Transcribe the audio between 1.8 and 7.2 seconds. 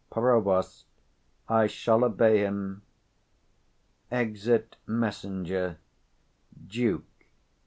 obey him. [Exit Messenger. _Duke.